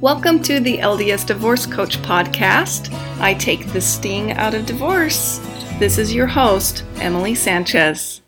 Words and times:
Welcome 0.00 0.40
to 0.44 0.60
the 0.60 0.78
LDS 0.78 1.26
Divorce 1.26 1.66
Coach 1.66 1.98
podcast. 1.98 2.90
I 3.20 3.34
take 3.34 3.66
the 3.66 3.82
sting 3.82 4.32
out 4.32 4.54
of 4.54 4.64
divorce. 4.64 5.36
This 5.78 5.98
is 5.98 6.14
your 6.14 6.26
host, 6.26 6.84
Emily 6.96 7.34
Sanchez. 7.34 8.22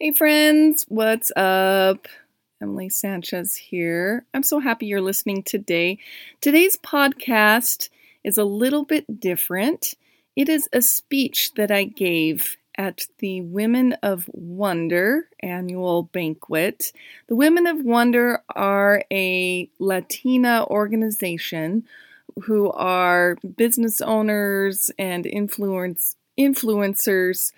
Hey, 0.00 0.10
friends, 0.10 0.84
what's 0.88 1.30
up? 1.36 2.08
Emily 2.60 2.88
Sanchez 2.88 3.54
here. 3.54 4.26
I'm 4.34 4.42
so 4.42 4.58
happy 4.58 4.86
you're 4.86 5.00
listening 5.00 5.44
today. 5.44 6.00
Today's 6.40 6.76
podcast 6.76 7.88
is 8.24 8.36
a 8.36 8.44
little 8.44 8.84
bit 8.84 9.20
different. 9.20 9.94
It 10.34 10.48
is 10.48 10.68
a 10.72 10.82
speech 10.82 11.54
that 11.54 11.70
I 11.70 11.84
gave 11.84 12.56
at 12.78 13.06
the 13.18 13.40
Women 13.42 13.94
of 14.02 14.28
Wonder 14.32 15.28
annual 15.40 16.04
banquet. 16.04 16.92
The 17.28 17.36
Women 17.36 17.66
of 17.66 17.84
Wonder 17.84 18.42
are 18.54 19.04
a 19.10 19.70
Latina 19.78 20.66
organization 20.66 21.84
who 22.42 22.70
are 22.72 23.36
business 23.56 24.00
owners 24.00 24.90
and 24.98 25.26
influence 25.26 26.16
influencers 26.38 27.52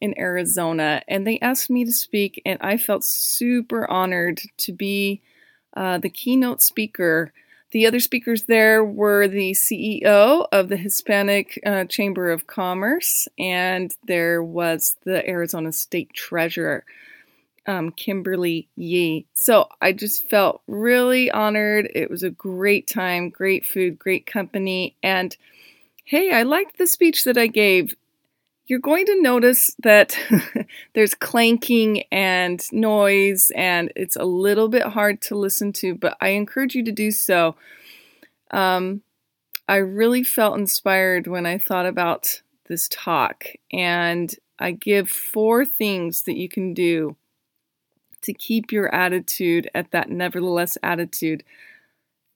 in 0.00 0.18
Arizona, 0.18 1.02
and 1.08 1.26
they 1.26 1.38
asked 1.40 1.70
me 1.70 1.84
to 1.84 1.92
speak, 1.92 2.42
and 2.44 2.58
I 2.60 2.76
felt 2.76 3.04
super 3.04 3.88
honored 3.90 4.40
to 4.58 4.72
be 4.72 5.22
uh, 5.76 5.98
the 5.98 6.10
keynote 6.10 6.60
speaker 6.60 7.32
the 7.72 7.86
other 7.86 8.00
speakers 8.00 8.44
there 8.44 8.84
were 8.84 9.26
the 9.26 9.52
CEO 9.52 10.46
of 10.52 10.68
the 10.68 10.76
Hispanic 10.76 11.60
uh, 11.66 11.84
Chamber 11.84 12.30
of 12.30 12.46
Commerce, 12.46 13.28
and 13.38 13.94
there 14.06 14.42
was 14.42 14.96
the 15.04 15.28
Arizona 15.28 15.72
State 15.72 16.12
Treasurer, 16.12 16.84
um, 17.66 17.90
Kimberly 17.90 18.68
Yee. 18.76 19.26
So 19.34 19.68
I 19.82 19.92
just 19.92 20.28
felt 20.28 20.62
really 20.68 21.30
honored. 21.30 21.90
It 21.94 22.08
was 22.08 22.22
a 22.22 22.30
great 22.30 22.86
time, 22.86 23.30
great 23.30 23.66
food, 23.66 23.98
great 23.98 24.26
company. 24.26 24.94
And 25.02 25.36
hey, 26.04 26.32
I 26.32 26.44
liked 26.44 26.78
the 26.78 26.86
speech 26.86 27.24
that 27.24 27.36
I 27.36 27.48
gave 27.48 27.96
you're 28.66 28.80
going 28.80 29.06
to 29.06 29.22
notice 29.22 29.70
that 29.82 30.18
there's 30.94 31.14
clanking 31.14 32.02
and 32.10 32.60
noise, 32.72 33.52
and 33.54 33.92
it's 33.94 34.16
a 34.16 34.24
little 34.24 34.68
bit 34.68 34.82
hard 34.82 35.20
to 35.22 35.36
listen 35.36 35.72
to, 35.74 35.94
but 35.94 36.16
I 36.20 36.30
encourage 36.30 36.74
you 36.74 36.84
to 36.84 36.92
do 36.92 37.10
so. 37.10 37.54
Um, 38.50 39.02
I 39.68 39.76
really 39.76 40.24
felt 40.24 40.58
inspired 40.58 41.26
when 41.26 41.46
I 41.46 41.58
thought 41.58 41.86
about 41.86 42.42
this 42.68 42.88
talk, 42.90 43.46
and 43.72 44.34
I 44.58 44.72
give 44.72 45.08
four 45.10 45.64
things 45.64 46.22
that 46.22 46.36
you 46.36 46.48
can 46.48 46.74
do 46.74 47.16
to 48.22 48.32
keep 48.32 48.72
your 48.72 48.92
attitude 48.92 49.70
at 49.74 49.92
that 49.92 50.10
nevertheless 50.10 50.76
attitude. 50.82 51.44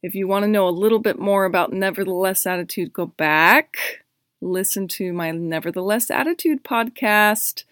If 0.02 0.14
you 0.14 0.28
want 0.28 0.44
to 0.44 0.48
know 0.48 0.68
a 0.68 0.70
little 0.70 1.00
bit 1.00 1.18
more 1.18 1.44
about 1.44 1.72
nevertheless 1.72 2.46
attitude, 2.46 2.92
go 2.92 3.06
back 3.06 4.04
listen 4.40 4.88
to 4.88 5.12
my 5.12 5.30
Nevertheless 5.30 6.10
Attitude 6.10 6.64
podcast. 6.64 7.64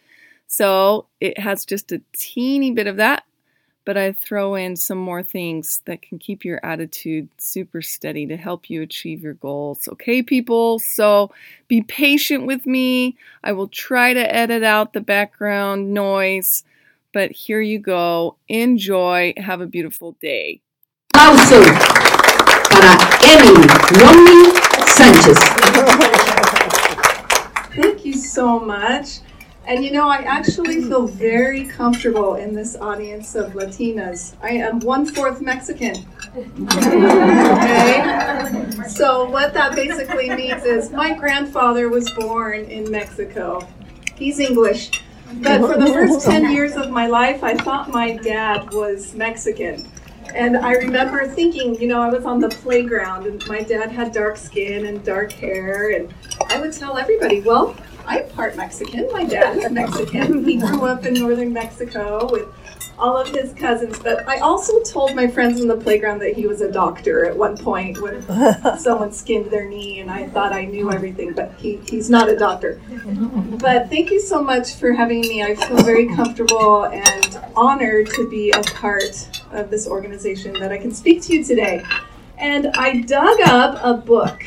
So 0.47 1.07
it 1.21 1.39
has 1.39 1.65
just 1.65 1.93
a 1.93 2.01
teeny 2.13 2.71
bit 2.71 2.87
of 2.87 2.97
that, 2.97 3.25
but 3.85 3.97
I 3.97 4.13
throw 4.13 4.55
in 4.55 4.77
some 4.77 4.99
more 4.99 5.23
things 5.23 5.83
that 5.85 6.03
can 6.03 6.19
keep 6.19 6.45
your 6.45 6.59
attitude 6.65 7.29
super 7.39 7.83
steady 7.83 8.27
to 8.27 8.37
help 8.37 8.71
you 8.71 8.83
achieve 8.83 9.23
your 9.23 9.35
goals. 9.35 9.89
Okay, 9.89 10.23
people? 10.23 10.79
So 10.79 11.31
be 11.69 11.83
patient 11.83 12.47
with 12.47 12.67
me. 12.67 13.17
I 13.45 13.53
will 13.53 13.69
try 13.69 14.15
to 14.15 14.35
edit 14.35 14.63
out 14.63 14.95
the 14.95 15.01
background 15.01 15.93
noise, 15.93 16.65
but 17.13 17.31
here 17.31 17.61
you 17.61 17.79
go. 17.79 18.37
Enjoy. 18.49 19.35
Have 19.37 19.61
a 19.61 19.67
beautiful 19.67 20.17
day. 20.21 20.63
Aplauso 21.15 21.61
para 22.71 22.97
Emily 23.25 23.67
Romney 24.01 24.55
Sanchez. 24.87 26.25
so 28.39 28.61
much. 28.61 29.19
And 29.67 29.85
you 29.85 29.91
know, 29.91 30.09
I 30.09 30.19
actually 30.19 30.81
feel 30.83 31.09
very 31.09 31.67
comfortable 31.67 32.37
in 32.37 32.55
this 32.55 32.77
audience 32.77 33.35
of 33.35 33.53
Latinas. 33.53 34.37
I 34.41 34.51
am 34.51 34.79
one 34.79 35.05
fourth 35.05 35.41
Mexican. 35.41 35.97
Okay? 36.37 38.01
So, 38.89 39.29
what 39.29 39.53
that 39.55 39.75
basically 39.75 40.31
means 40.31 40.65
is 40.65 40.91
my 40.91 41.13
grandfather 41.15 41.89
was 41.89 42.09
born 42.13 42.61
in 42.67 42.89
Mexico. 42.91 43.67
He's 44.15 44.39
English. 44.39 45.03
But 45.43 45.61
for 45.61 45.77
the 45.77 45.89
first 45.89 46.25
10 46.25 46.53
years 46.53 46.77
of 46.77 46.91
my 46.91 47.07
life, 47.09 47.43
I 47.43 47.55
thought 47.55 47.91
my 47.91 48.17
dad 48.17 48.73
was 48.73 49.15
Mexican. 49.15 49.87
And 50.35 50.57
I 50.57 50.73
remember 50.73 51.27
thinking, 51.27 51.75
you 51.81 51.89
know, 51.89 52.01
I 52.01 52.09
was 52.09 52.25
on 52.25 52.39
the 52.41 52.49
playground 52.49 53.27
and 53.27 53.47
my 53.47 53.63
dad 53.63 53.91
had 53.91 54.13
dark 54.13 54.37
skin 54.37 54.87
and 54.87 55.05
dark 55.05 55.33
hair. 55.33 55.91
And 55.91 56.15
I 56.49 56.61
would 56.61 56.73
tell 56.73 56.97
everybody, 56.97 57.41
well, 57.41 57.77
I'm 58.07 58.29
part 58.31 58.57
Mexican. 58.57 59.09
My 59.13 59.25
dad 59.25 59.59
is 59.59 59.71
Mexican. 59.71 60.45
He 60.45 60.57
grew 60.57 60.87
up 60.87 61.05
in 61.05 61.15
northern 61.15 61.53
Mexico 61.53 62.31
with 62.31 62.49
all 62.99 63.17
of 63.17 63.29
his 63.29 63.53
cousins. 63.53 63.99
But 63.99 64.27
I 64.29 64.39
also 64.39 64.81
told 64.83 65.15
my 65.15 65.27
friends 65.27 65.61
in 65.61 65.69
the 65.69 65.77
playground 65.77 66.19
that 66.21 66.35
he 66.35 66.47
was 66.47 66.61
a 66.61 66.71
doctor 66.71 67.27
at 67.27 67.37
one 67.37 67.57
point 67.57 68.01
when 68.01 68.23
someone 68.79 69.13
skinned 69.13 69.51
their 69.51 69.69
knee, 69.69 70.01
and 70.01 70.11
I 70.11 70.27
thought 70.29 70.53
I 70.53 70.65
knew 70.65 70.91
everything, 70.91 71.33
but 71.33 71.53
he, 71.59 71.77
he's 71.89 72.11
not 72.11 72.29
a 72.29 72.37
doctor. 72.37 72.81
But 73.59 73.89
thank 73.91 74.11
you 74.11 74.21
so 74.21 74.43
much 74.43 74.75
for 74.77 74.93
having 74.93 75.21
me. 75.21 75.43
I 75.43 75.55
feel 75.55 75.77
very 75.83 76.09
comfortable 76.09 76.87
and 76.87 77.39
honored 77.55 78.09
to 78.15 78.29
be 78.29 78.51
a 78.51 78.63
part 78.63 79.29
of 79.53 79.71
this 79.71 79.87
organization 79.87 80.55
that 80.55 80.73
I 80.73 80.79
can 80.79 80.93
speak 80.93 81.23
to 81.23 81.35
you 81.35 81.45
today. 81.45 81.85
And 82.39 82.69
I 82.75 83.03
dug 83.03 83.41
up 83.43 83.81
a 83.83 83.95
book 83.95 84.41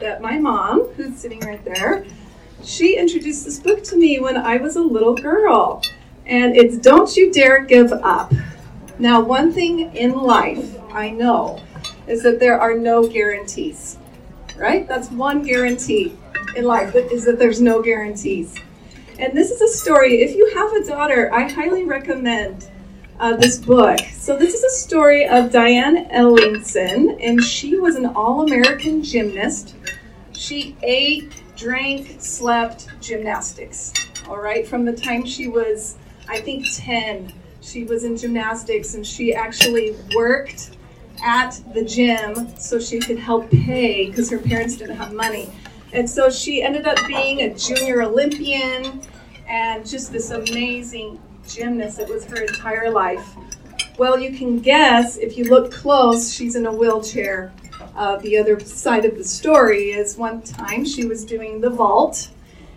that 0.00 0.20
my 0.20 0.38
mom, 0.38 0.88
who's 0.96 1.16
sitting 1.16 1.40
right 1.40 1.64
there, 1.64 2.04
she 2.62 2.96
introduced 2.96 3.44
this 3.44 3.58
book 3.58 3.82
to 3.84 3.96
me 3.96 4.18
when 4.18 4.36
I 4.36 4.56
was 4.56 4.76
a 4.76 4.82
little 4.82 5.14
girl. 5.14 5.82
And 6.26 6.56
it's 6.56 6.76
Don't 6.76 7.16
You 7.16 7.32
Dare 7.32 7.64
Give 7.64 7.92
Up. 7.92 8.32
Now, 8.98 9.20
one 9.20 9.52
thing 9.52 9.94
in 9.94 10.12
life 10.12 10.76
I 10.92 11.10
know 11.10 11.62
is 12.06 12.22
that 12.22 12.40
there 12.40 12.60
are 12.60 12.74
no 12.74 13.06
guarantees, 13.06 13.98
right? 14.56 14.86
That's 14.88 15.10
one 15.10 15.42
guarantee 15.42 16.16
in 16.56 16.64
life 16.64 16.94
is 16.94 17.24
that 17.24 17.38
there's 17.38 17.60
no 17.60 17.80
guarantees. 17.82 18.56
And 19.18 19.36
this 19.36 19.50
is 19.50 19.60
a 19.60 19.68
story, 19.68 20.22
if 20.22 20.34
you 20.34 20.52
have 20.54 20.72
a 20.72 20.84
daughter, 20.86 21.32
I 21.32 21.50
highly 21.50 21.84
recommend 21.84 22.68
uh, 23.20 23.36
this 23.36 23.58
book. 23.58 23.98
So, 24.12 24.36
this 24.36 24.54
is 24.54 24.64
a 24.64 24.70
story 24.70 25.26
of 25.26 25.50
Diane 25.50 26.08
Ellingson, 26.10 27.18
and 27.20 27.42
she 27.42 27.76
was 27.76 27.96
an 27.96 28.06
all 28.06 28.42
American 28.42 29.02
gymnast. 29.02 29.74
She 30.32 30.76
ate 30.82 31.32
drank, 31.56 32.16
slept, 32.20 32.88
gymnastics. 33.00 33.92
All 34.28 34.38
right, 34.38 34.66
from 34.66 34.84
the 34.84 34.92
time 34.92 35.26
she 35.26 35.48
was, 35.48 35.96
I 36.28 36.40
think, 36.40 36.66
10, 36.74 37.32
she 37.60 37.84
was 37.84 38.04
in 38.04 38.16
gymnastics 38.16 38.94
and 38.94 39.06
she 39.06 39.34
actually 39.34 39.96
worked 40.14 40.76
at 41.22 41.60
the 41.74 41.84
gym 41.84 42.56
so 42.56 42.78
she 42.78 43.00
could 43.00 43.18
help 43.18 43.50
pay 43.50 44.08
because 44.08 44.30
her 44.30 44.38
parents 44.38 44.76
didn't 44.76 44.96
have 44.96 45.12
money. 45.12 45.52
And 45.92 46.08
so 46.08 46.30
she 46.30 46.62
ended 46.62 46.86
up 46.86 46.98
being 47.06 47.42
a 47.42 47.54
junior 47.54 48.02
Olympian 48.02 49.00
and 49.48 49.86
just 49.86 50.12
this 50.12 50.30
amazing 50.30 51.20
gymnast. 51.48 51.98
It 51.98 52.08
was 52.08 52.24
her 52.26 52.42
entire 52.42 52.90
life. 52.90 53.34
Well, 53.98 54.18
you 54.18 54.36
can 54.36 54.60
guess 54.60 55.16
if 55.16 55.36
you 55.36 55.44
look 55.44 55.72
close, 55.72 56.32
she's 56.32 56.54
in 56.54 56.66
a 56.66 56.72
wheelchair. 56.72 57.52
Uh, 57.96 58.16
the 58.18 58.38
other 58.38 58.60
side 58.60 59.04
of 59.04 59.16
the 59.16 59.24
story 59.24 59.90
is 59.90 60.16
one 60.16 60.40
time 60.42 60.84
she 60.84 61.04
was 61.04 61.24
doing 61.24 61.60
the 61.60 61.70
vault, 61.70 62.30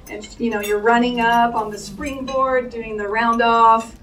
and 0.09 0.27
you 0.39 0.49
know, 0.49 0.61
you're 0.61 0.79
running 0.79 1.21
up 1.21 1.53
on 1.53 1.69
the 1.69 1.77
springboard, 1.77 2.71
doing 2.71 2.97
the 2.97 3.07
round 3.07 3.41
off, 3.41 3.95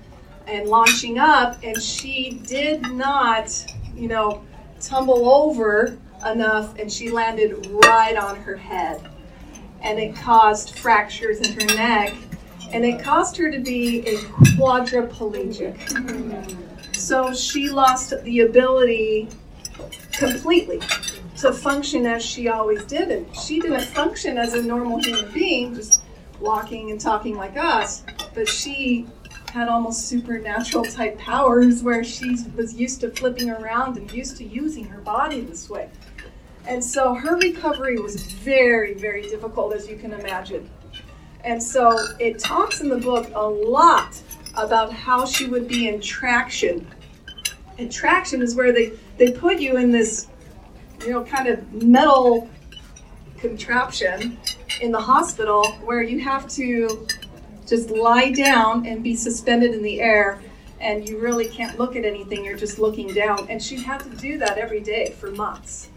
and 0.46 0.68
launching 0.68 1.18
up, 1.18 1.58
and 1.62 1.80
she 1.82 2.40
did 2.46 2.82
not, 2.92 3.52
you 3.94 4.08
know, 4.08 4.44
tumble 4.80 5.28
over 5.28 5.98
enough, 6.24 6.78
and 6.78 6.90
she 6.90 7.10
landed 7.10 7.66
right 7.84 8.16
on 8.16 8.36
her 8.36 8.56
head. 8.56 9.00
And 9.82 9.98
it 9.98 10.14
caused 10.16 10.78
fractures 10.78 11.38
in 11.40 11.52
her 11.60 11.74
neck, 11.76 12.14
and 12.72 12.84
it 12.84 13.02
caused 13.02 13.36
her 13.36 13.50
to 13.50 13.58
be 13.58 14.00
a 14.00 14.16
quadriplegic. 14.56 15.76
So 16.96 17.32
she 17.32 17.70
lost 17.70 18.12
the 18.24 18.40
ability 18.40 19.28
completely 20.12 20.80
to 21.38 21.52
function 21.52 22.06
as 22.06 22.24
she 22.24 22.48
always 22.48 22.84
did. 22.84 23.10
And 23.10 23.36
she 23.36 23.60
didn't 23.60 23.84
function 23.84 24.36
as 24.36 24.54
a 24.54 24.62
normal 24.62 25.02
human 25.02 25.32
being, 25.32 25.74
just 25.74 26.02
walking 26.40 26.90
and 26.90 27.00
talking 27.00 27.36
like 27.36 27.56
us, 27.56 28.02
but 28.34 28.48
she 28.48 29.06
had 29.52 29.68
almost 29.68 30.06
supernatural 30.06 30.84
type 30.84 31.18
powers 31.18 31.82
where 31.82 32.04
she 32.04 32.36
was 32.54 32.74
used 32.74 33.00
to 33.00 33.10
flipping 33.10 33.50
around 33.50 33.96
and 33.96 34.10
used 34.12 34.36
to 34.36 34.44
using 34.44 34.84
her 34.84 35.00
body 35.00 35.40
this 35.40 35.70
way. 35.70 35.88
And 36.66 36.84
so 36.84 37.14
her 37.14 37.36
recovery 37.36 37.98
was 37.98 38.22
very, 38.22 38.92
very 38.92 39.22
difficult, 39.22 39.74
as 39.74 39.88
you 39.88 39.96
can 39.96 40.12
imagine. 40.12 40.68
And 41.48 41.62
so 41.62 41.98
it 42.18 42.38
talks 42.38 42.82
in 42.82 42.90
the 42.90 42.98
book 42.98 43.30
a 43.34 43.40
lot 43.40 44.20
about 44.54 44.92
how 44.92 45.24
she 45.24 45.46
would 45.46 45.66
be 45.66 45.88
in 45.88 45.98
traction. 45.98 46.86
And 47.78 47.90
traction 47.90 48.42
is 48.42 48.54
where 48.54 48.70
they 48.70 48.92
they 49.16 49.32
put 49.32 49.58
you 49.58 49.78
in 49.78 49.90
this 49.90 50.26
you 51.00 51.10
know, 51.10 51.24
kind 51.24 51.48
of 51.48 51.82
metal 51.82 52.50
contraption 53.38 54.36
in 54.82 54.92
the 54.92 55.00
hospital 55.00 55.66
where 55.86 56.02
you 56.02 56.20
have 56.20 56.46
to 56.50 57.06
just 57.66 57.88
lie 57.88 58.30
down 58.30 58.84
and 58.84 59.02
be 59.02 59.16
suspended 59.16 59.72
in 59.72 59.82
the 59.82 60.02
air 60.02 60.42
and 60.80 61.08
you 61.08 61.18
really 61.18 61.48
can't 61.48 61.78
look 61.78 61.96
at 61.96 62.04
anything, 62.04 62.44
you're 62.44 62.58
just 62.58 62.78
looking 62.78 63.14
down. 63.14 63.46
And 63.48 63.62
she 63.62 63.82
had 63.82 64.00
to 64.00 64.10
do 64.10 64.36
that 64.36 64.58
every 64.58 64.80
day 64.80 65.12
for 65.12 65.30
months. 65.30 65.88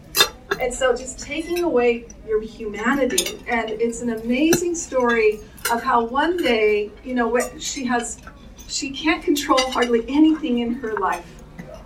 And 0.62 0.72
so 0.72 0.96
just 0.96 1.18
taking 1.18 1.64
away 1.64 2.06
your 2.28 2.40
humanity. 2.40 3.44
And 3.48 3.72
it's 3.72 4.02
an 4.02 4.12
amazing 4.12 4.76
story 4.76 5.40
of 5.72 5.82
how 5.82 6.06
one 6.06 6.38
day, 6.38 6.92
you 7.04 7.16
know, 7.16 7.40
she 7.58 7.84
has, 7.86 8.20
she 8.68 8.92
can't 8.92 9.24
control 9.24 9.60
hardly 9.72 10.06
anything 10.08 10.60
in 10.60 10.76
her 10.76 10.94
life. 10.94 11.26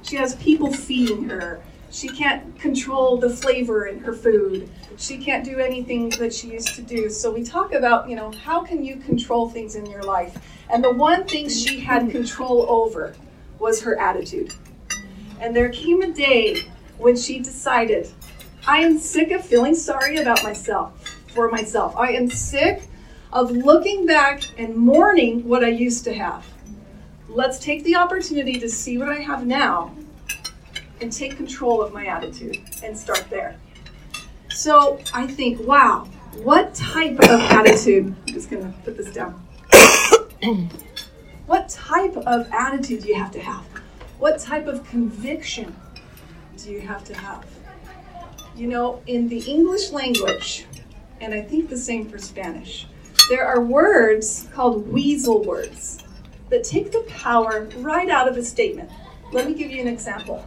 She 0.01 0.18
has 0.18 0.36
people 0.36 0.72
feeding 0.72 1.30
her. 1.30 1.62
She 1.89 2.10
can't 2.10 2.60
control 2.60 3.16
the 3.18 3.30
flavor 3.30 3.86
in 3.86 4.00
her 4.00 4.12
food. 4.12 4.69
She 4.98 5.18
can't 5.18 5.45
do 5.45 5.60
anything 5.60 6.10
that 6.10 6.33
she 6.33 6.50
used 6.50 6.75
to 6.75 6.81
do. 6.81 7.10
So 7.10 7.31
we 7.31 7.45
talk 7.45 7.72
about, 7.72 8.10
you 8.10 8.18
know, 8.18 8.33
how 8.44 8.62
can 8.62 8.83
you 8.83 8.98
control 8.98 9.50
things 9.50 9.75
in 9.75 9.86
your 9.86 10.04
life? 10.04 10.38
And 10.69 10.83
the 10.83 10.92
one 10.92 11.25
thing 11.25 11.48
she 11.48 11.80
had 11.80 12.12
control 12.12 12.66
over 12.69 13.16
was 13.57 13.81
her 13.81 13.98
attitude. 13.98 14.54
And 15.39 15.56
there 15.56 15.69
came 15.69 16.01
a 16.01 16.12
day 16.12 16.63
when 16.98 17.16
she 17.16 17.39
decided, 17.39 18.12
I 18.67 18.79
am 18.79 18.97
sick 18.97 19.29
of 19.29 19.45
feeling 19.45 19.75
sorry 19.75 20.17
about 20.17 20.44
myself, 20.44 21.07
for 21.33 21.51
myself. 21.51 21.95
I 21.95 22.13
am 22.13 22.31
sick 22.31 22.88
of 23.31 23.51
looking 23.51 24.07
back 24.07 24.41
and 24.57 24.75
mourning 24.75 25.47
what 25.47 25.63
I 25.63 25.67
used 25.67 26.03
to 26.06 26.13
have. 26.15 26.44
Let's 27.29 27.59
take 27.59 27.83
the 27.83 27.95
opportunity 27.95 28.59
to 28.59 28.67
see 28.67 28.97
what 28.97 29.09
I 29.09 29.19
have 29.19 29.45
now 29.45 29.94
and 31.00 31.12
take 31.12 31.38
control 31.38 31.79
of 31.79 31.94
my 31.94 32.07
attitude 32.07 32.57
and 32.83 32.97
start 32.97 33.25
there. 33.29 33.56
So 34.50 35.00
I 35.13 35.27
think, 35.27 35.59
wow, 35.67 36.07
what 36.41 36.73
type 36.73 37.19
of 37.19 37.39
attitude? 37.39 38.15
I'm 38.27 38.33
just 38.33 38.50
going 38.50 38.63
to 38.63 38.79
put 38.79 38.97
this 38.97 39.13
down. 39.13 39.33
what 41.45 41.69
type 41.69 42.17
of 42.17 42.50
attitude 42.51 43.03
do 43.03 43.09
you 43.09 43.15
have 43.15 43.31
to 43.31 43.41
have? 43.41 43.63
What 44.17 44.39
type 44.39 44.65
of 44.65 44.88
conviction 44.89 45.75
do 46.57 46.71
you 46.71 46.81
have 46.81 47.03
to 47.03 47.13
have? 47.13 47.45
You 48.56 48.68
know, 48.68 49.02
in 49.06 49.28
the 49.28 49.40
English 49.40 49.92
language, 49.92 50.66
and 51.19 51.34
I 51.34 51.42
think 51.42 51.69
the 51.69 51.78
same 51.78 52.07
for 52.07 52.18
Spanish, 52.18 52.88
there 53.30 53.46
are 53.46 53.60
words 53.60 54.48
called 54.54 54.88
weasel 54.88 55.44
words 55.44 56.04
that 56.50 56.63
take 56.63 56.92
the 56.94 57.04
power 57.10 57.68
right 57.78 58.10
out 58.10 58.30
of 58.30 58.38
a 58.38 58.44
statement. 58.44 58.90
Let 59.34 59.48
me 59.48 59.56
give 59.56 59.72
you 59.72 59.81
an 59.81 59.90
example. 59.90 60.46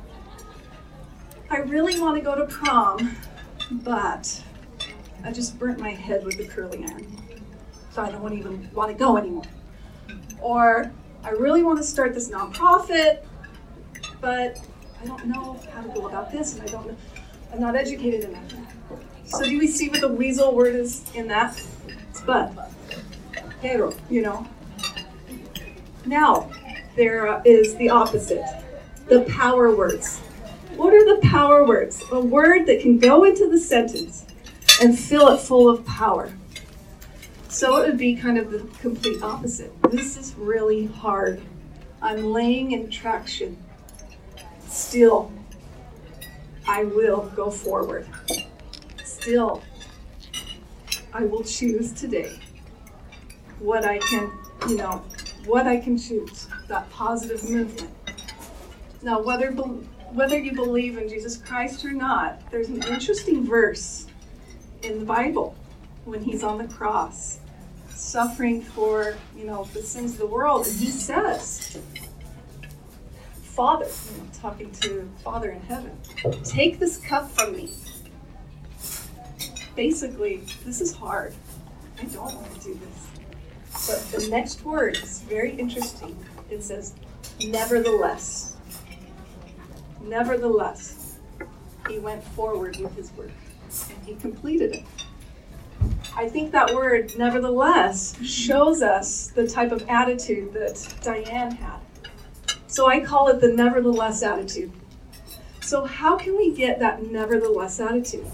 I 1.50 1.58
really 1.58 2.00
want 2.00 2.16
to 2.16 2.22
go 2.22 2.34
to 2.34 2.46
prom, 2.46 3.16
but 3.70 4.42
I 5.24 5.30
just 5.30 5.58
burnt 5.58 5.78
my 5.78 5.90
head 5.90 6.24
with 6.24 6.38
the 6.38 6.46
curling 6.46 6.88
iron. 6.88 7.06
So 7.90 8.02
I 8.02 8.10
don't 8.10 8.32
even 8.38 8.70
want 8.72 8.90
to 8.90 8.96
go 8.96 9.18
anymore. 9.18 9.44
Or 10.40 10.92
I 11.24 11.30
really 11.30 11.62
want 11.62 11.78
to 11.78 11.84
start 11.84 12.14
this 12.14 12.30
nonprofit, 12.30 13.24
but 14.20 14.60
I 15.02 15.06
don't 15.06 15.26
know 15.26 15.60
how 15.72 15.82
to 15.82 15.88
go 15.88 16.06
about 16.06 16.32
this 16.32 16.54
and 16.54 16.62
I 16.62 16.72
don't 16.72 16.86
know 16.86 16.96
I'm 17.52 17.60
not 17.60 17.76
educated 17.76 18.24
enough. 18.24 18.52
So 19.24 19.42
do 19.42 19.58
we 19.58 19.66
see 19.66 19.88
what 19.88 20.00
the 20.00 20.08
weasel 20.08 20.54
word 20.54 20.74
is 20.74 21.04
in 21.14 21.28
that? 21.28 21.60
It's 22.10 22.20
but. 22.22 22.52
Pero, 23.60 23.94
you 24.08 24.22
know. 24.22 24.46
Now, 26.06 26.50
there 26.96 27.42
is 27.44 27.74
the 27.76 27.90
opposite. 27.90 28.44
The 29.06 29.22
power 29.22 29.74
words. 29.74 30.18
What 30.76 30.94
are 30.94 31.04
the 31.04 31.20
power 31.26 31.64
words? 31.64 32.02
A 32.12 32.20
word 32.20 32.66
that 32.66 32.80
can 32.80 32.98
go 32.98 33.24
into 33.24 33.48
the 33.48 33.58
sentence 33.58 34.24
and 34.80 34.98
fill 34.98 35.28
it 35.28 35.40
full 35.40 35.68
of 35.68 35.84
power. 35.84 36.32
So 37.48 37.82
it 37.82 37.88
would 37.88 37.98
be 37.98 38.14
kind 38.14 38.38
of 38.38 38.50
the 38.50 38.60
complete 38.80 39.22
opposite. 39.22 39.72
This 39.90 40.16
is 40.16 40.34
really 40.36 40.86
hard. 40.86 41.40
I'm 42.00 42.26
laying 42.32 42.72
in 42.72 42.90
traction. 42.90 43.56
Still, 44.68 45.32
I 46.68 46.84
will 46.84 47.32
go 47.34 47.50
forward. 47.50 48.06
Still, 49.02 49.62
I 51.14 51.24
will 51.24 51.42
choose 51.42 51.92
today 51.92 52.38
what 53.58 53.86
I 53.86 53.98
can, 53.98 54.30
you 54.68 54.76
know, 54.76 55.02
what 55.46 55.66
I 55.66 55.78
can 55.78 55.98
choose, 55.98 56.46
that 56.68 56.88
positive 56.90 57.48
movement. 57.48 57.90
Now, 59.02 59.20
whether 59.20 59.50
whether 59.50 60.38
you 60.38 60.52
believe 60.54 60.98
in 60.98 61.08
Jesus 61.08 61.38
Christ 61.38 61.84
or 61.84 61.92
not, 61.92 62.50
there's 62.50 62.68
an 62.68 62.82
interesting 62.84 63.46
verse 63.46 64.06
in 64.82 65.00
the 65.00 65.04
Bible 65.04 65.56
when 66.04 66.22
he's 66.22 66.42
on 66.42 66.58
the 66.58 66.68
cross, 66.68 67.38
suffering 67.90 68.62
for, 68.62 69.16
you 69.36 69.44
know, 69.44 69.64
the 69.72 69.82
sins 69.82 70.12
of 70.12 70.18
the 70.18 70.26
world, 70.26 70.66
and 70.66 70.76
he 70.76 70.90
says, 70.90 71.78
Father, 73.58 73.86
you 73.86 74.18
know, 74.18 74.28
talking 74.40 74.70
to 74.70 75.10
Father 75.24 75.50
in 75.50 75.60
heaven, 75.62 75.90
take 76.44 76.78
this 76.78 76.96
cup 76.98 77.28
from 77.28 77.56
me. 77.56 77.68
Basically, 79.74 80.44
this 80.64 80.80
is 80.80 80.94
hard. 80.94 81.34
I 82.00 82.04
don't 82.04 82.32
want 82.36 82.54
to 82.54 82.60
do 82.60 82.78
this. 82.78 83.88
But 83.88 84.20
the 84.20 84.28
next 84.28 84.64
word 84.64 84.96
is 84.98 85.22
very 85.22 85.56
interesting. 85.56 86.16
It 86.48 86.62
says, 86.62 86.94
nevertheless. 87.44 88.56
Nevertheless, 90.02 91.18
he 91.88 91.98
went 91.98 92.22
forward 92.22 92.76
with 92.76 92.94
his 92.94 93.10
work 93.16 93.32
and 93.90 94.06
he 94.06 94.14
completed 94.14 94.76
it. 94.76 94.84
I 96.16 96.28
think 96.28 96.52
that 96.52 96.72
word, 96.72 97.18
nevertheless, 97.18 98.16
shows 98.24 98.82
us 98.82 99.32
the 99.32 99.48
type 99.48 99.72
of 99.72 99.84
attitude 99.88 100.52
that 100.52 100.94
Diane 101.02 101.50
had. 101.50 101.80
So 102.68 102.86
I 102.86 103.00
call 103.00 103.28
it 103.28 103.40
the 103.40 103.48
nevertheless 103.48 104.22
attitude. 104.22 104.70
So, 105.60 105.84
how 105.84 106.16
can 106.16 106.36
we 106.36 106.54
get 106.54 106.78
that 106.78 107.10
nevertheless 107.10 107.80
attitude? 107.80 108.26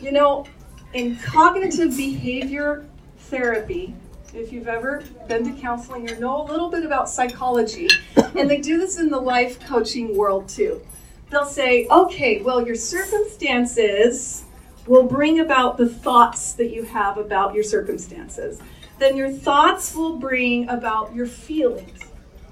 You 0.00 0.12
know, 0.12 0.46
in 0.92 1.16
cognitive 1.16 1.96
behavior 1.96 2.84
therapy, 3.16 3.94
if 4.34 4.52
you've 4.52 4.68
ever 4.68 5.02
been 5.26 5.44
to 5.44 5.60
counseling 5.60 6.10
or 6.10 6.16
know 6.16 6.42
a 6.42 6.46
little 6.46 6.68
bit 6.68 6.84
about 6.84 7.08
psychology, 7.08 7.88
and 8.16 8.50
they 8.50 8.60
do 8.60 8.78
this 8.78 8.98
in 8.98 9.08
the 9.08 9.18
life 9.18 9.58
coaching 9.66 10.16
world 10.16 10.48
too. 10.48 10.80
They'll 11.30 11.44
say, 11.44 11.86
okay, 11.90 12.42
well, 12.42 12.64
your 12.64 12.74
circumstances 12.74 14.44
will 14.86 15.04
bring 15.04 15.40
about 15.40 15.76
the 15.76 15.88
thoughts 15.88 16.54
that 16.54 16.70
you 16.70 16.82
have 16.84 17.18
about 17.18 17.54
your 17.54 17.64
circumstances. 17.64 18.60
Then 18.98 19.16
your 19.16 19.30
thoughts 19.30 19.94
will 19.94 20.16
bring 20.18 20.68
about 20.68 21.14
your 21.14 21.26
feelings, 21.26 22.00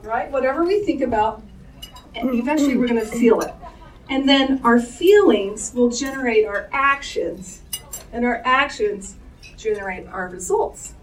right? 0.07 0.31
Whatever 0.31 0.65
we 0.65 0.85
think 0.85 1.03
about, 1.03 1.43
eventually 2.15 2.77
we're 2.77 2.89
going 2.89 3.01
to 3.01 3.07
feel 3.07 3.41
it. 3.41 3.53
And 4.09 4.29
then 4.29 4.61
our 4.63 4.79
feelings 4.79 5.73
will 5.75 5.91
generate 5.91 6.47
our 6.47 6.69
actions, 6.73 7.63
and 8.13 8.25
our 8.25 8.41
actions 8.45 9.17
generate 9.57 10.07
our 10.07 10.29
results. 10.29 10.95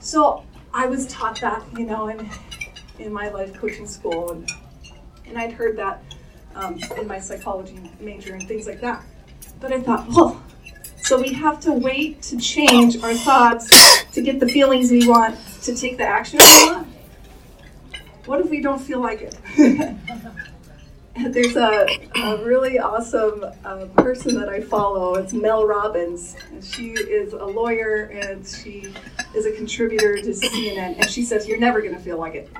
So 0.00 0.44
I 0.72 0.86
was 0.86 1.06
taught 1.06 1.40
that, 1.42 1.62
you 1.76 1.84
know, 1.84 2.08
in, 2.08 2.28
in 2.98 3.12
my 3.12 3.28
life 3.28 3.52
coaching 3.54 3.86
school, 3.86 4.32
and, 4.32 4.50
and 5.26 5.36
I'd 5.36 5.52
heard 5.52 5.76
that 5.76 6.02
um, 6.54 6.78
in 6.96 7.06
my 7.06 7.20
psychology 7.20 7.78
major 8.00 8.34
and 8.34 8.48
things 8.48 8.66
like 8.66 8.80
that. 8.80 9.04
But 9.60 9.72
I 9.72 9.80
thought, 9.82 10.08
well, 10.08 10.42
so 10.96 11.20
we 11.20 11.32
have 11.34 11.60
to 11.60 11.72
wait 11.72 12.22
to 12.22 12.38
change 12.38 13.02
our 13.02 13.14
thoughts 13.14 14.04
to 14.12 14.22
get 14.22 14.40
the 14.40 14.48
feelings 14.48 14.90
we 14.90 15.06
want 15.06 15.38
to 15.62 15.76
take 15.76 15.98
the 15.98 16.04
action 16.04 16.38
we 16.38 16.72
want. 16.72 16.87
What 18.28 18.40
if 18.40 18.50
we 18.50 18.60
don't 18.60 18.78
feel 18.78 19.00
like 19.00 19.22
it? 19.22 19.38
There's 21.32 21.56
a, 21.56 21.86
a 22.16 22.44
really 22.44 22.78
awesome 22.78 23.42
uh, 23.64 23.86
person 23.96 24.38
that 24.38 24.50
I 24.50 24.60
follow. 24.60 25.14
It's 25.14 25.32
Mel 25.32 25.66
Robbins. 25.66 26.36
And 26.50 26.62
she 26.62 26.90
is 26.90 27.32
a 27.32 27.46
lawyer 27.46 28.02
and 28.12 28.46
she 28.46 28.92
is 29.34 29.46
a 29.46 29.52
contributor 29.52 30.16
to 30.16 30.28
CNN. 30.28 30.96
And 30.98 31.10
she 31.10 31.22
says, 31.22 31.48
You're 31.48 31.58
never 31.58 31.80
going 31.80 31.94
to 31.94 32.00
feel 32.00 32.18
like 32.18 32.34
it. 32.34 32.50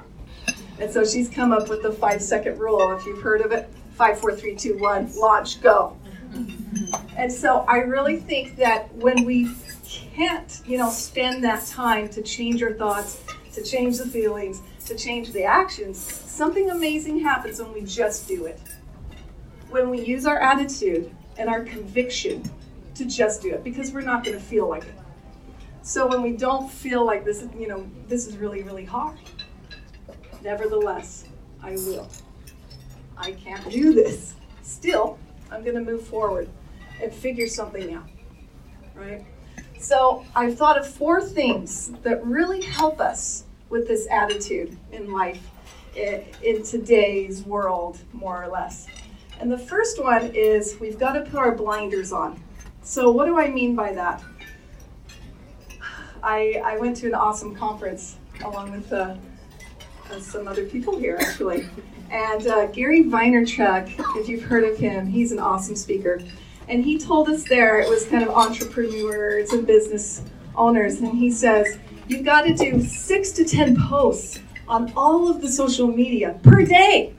And 0.81 0.91
so 0.91 1.05
she's 1.05 1.29
come 1.29 1.53
up 1.53 1.69
with 1.69 1.83
the 1.83 1.93
five 1.93 2.23
second 2.23 2.59
rule. 2.59 2.91
If 2.97 3.05
you've 3.05 3.21
heard 3.21 3.43
of 3.43 3.53
it, 3.53 3.69
five, 3.93 4.19
four, 4.19 4.35
three, 4.35 4.57
two, 4.57 4.79
one, 4.79 5.15
launch, 5.17 5.61
go. 5.61 5.99
And 7.15 7.31
so 7.31 7.67
I 7.69 7.81
really 7.81 8.17
think 8.17 8.57
that 8.57 8.95
when 8.95 9.27
we 9.27 9.55
can't, 9.85 10.63
you 10.65 10.79
know, 10.79 10.89
spend 10.89 11.45
that 11.45 11.67
time 11.67 12.09
to 12.09 12.23
change 12.23 12.63
our 12.63 12.73
thoughts, 12.73 13.23
to 13.53 13.63
change 13.63 13.99
the 13.99 14.07
feelings, 14.07 14.63
to 14.89 14.97
change 14.97 15.33
the 15.33 15.45
actions, 15.45 15.99
something 15.99 16.71
amazing 16.71 17.21
happens 17.21 17.61
when 17.61 17.73
we 17.73 17.83
just 17.83 18.27
do 18.27 18.47
it. 18.47 18.61
When 19.71 19.91
we 19.91 20.05
use 20.05 20.27
our 20.27 20.39
attitude 20.39 21.15
and 21.37 21.49
our 21.49 21.63
conviction 21.63 22.43
to 22.95 23.05
just 23.05 23.43
do 23.43 23.53
it, 23.53 23.63
because 23.63 23.93
we're 23.93 24.01
not 24.01 24.25
going 24.25 24.37
to 24.37 24.43
feel 24.43 24.69
like 24.69 24.85
it. 24.85 24.95
So 25.83 26.07
when 26.07 26.23
we 26.23 26.33
don't 26.33 26.71
feel 26.71 27.05
like 27.05 27.25
this, 27.25 27.47
you 27.57 27.69
know, 27.69 27.89
this 28.09 28.27
is 28.27 28.37
really, 28.37 28.63
really 28.63 28.85
hard. 28.85 29.19
Nevertheless, 30.43 31.25
I 31.63 31.73
will. 31.73 32.09
I 33.17 33.33
can't 33.33 33.69
do 33.71 33.93
this. 33.93 34.35
Still, 34.63 35.19
I'm 35.51 35.63
going 35.63 35.77
to 35.77 35.83
move 35.83 36.07
forward 36.07 36.49
and 37.03 37.13
figure 37.13 37.47
something 37.47 37.95
out. 37.95 38.09
Right? 38.95 39.25
So 39.79 40.25
I've 40.35 40.57
thought 40.57 40.79
of 40.79 40.87
four 40.87 41.21
things 41.23 41.93
that 42.03 42.25
really 42.25 42.63
help 42.63 43.01
us 43.01 43.45
with 43.71 43.89
this 43.89 44.07
attitude 44.11 44.77
in 44.93 45.13
life 45.13 45.41
in 45.97 46.63
today's 46.63 47.43
world, 47.43 47.99
more 48.13 48.43
or 48.43 48.49
less. 48.49 48.87
And 49.41 49.51
the 49.51 49.59
first 49.59 50.03
one 50.03 50.31
is 50.35 50.79
we've 50.81 50.99
got 50.99 51.13
to 51.13 51.23
put 51.23 51.35
our 51.35 51.55
blinders 51.55 52.13
on. 52.13 52.43
So, 52.83 53.11
what 53.11 53.27
do 53.27 53.39
I 53.39 53.49
mean 53.49 53.75
by 53.75 53.93
that? 53.93 54.23
I, 56.23 56.61
I 56.65 56.79
went 56.79 56.97
to 56.99 57.07
an 57.07 57.15
awesome 57.15 57.55
conference 57.55 58.17
along 58.45 58.73
with 58.73 58.93
uh, 58.93 59.17
uh, 60.11 60.21
some 60.21 60.49
other 60.49 60.65
people 60.65 60.99
here, 60.99 61.17
actually. 61.21 61.69
And 62.11 62.47
uh, 62.47 62.67
Gary 62.67 63.05
Vaynerchuk, 63.05 63.95
if 64.21 64.29
you've 64.29 64.43
heard 64.43 64.65
of 64.65 64.79
him, 64.79 65.07
he's 65.07 65.33
an 65.33 65.39
awesome 65.39 65.77
speaker. 65.77 66.21
And 66.69 66.85
he 66.85 66.99
told 66.99 67.29
us 67.29 67.45
there, 67.45 67.81
it 67.81 67.89
was 67.89 68.05
kind 68.07 68.23
of 68.23 68.31
entrepreneurs 68.31 69.53
and 69.53 69.67
business 69.67 70.23
owners, 70.57 71.01
and 71.01 71.17
he 71.17 71.31
says, 71.31 71.79
You've 72.09 72.25
got 72.25 72.43
to 72.43 72.55
do 72.55 72.83
six 72.83 73.33
to 73.33 73.45
10 73.45 73.77
posts 73.89 74.41
on 74.67 74.93
all 74.97 75.31
of 75.31 75.43
the 75.43 75.49
social 75.49 75.87
media 75.87 76.39
per 76.43 76.65
day. 76.65 77.15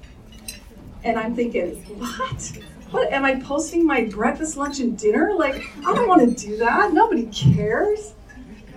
And 1.04 1.18
I'm 1.18 1.36
thinking, 1.36 1.76
what? 2.00 2.60
What 2.92 3.14
am 3.14 3.24
I 3.24 3.40
posting 3.40 3.86
my 3.86 4.06
breakfast, 4.06 4.58
lunch, 4.58 4.80
and 4.80 4.98
dinner? 4.98 5.34
Like, 5.36 5.64
I 5.86 5.94
don't 5.94 6.08
want 6.08 6.38
to 6.38 6.48
do 6.48 6.58
that. 6.58 6.92
Nobody 6.92 7.28
cares. 7.28 8.14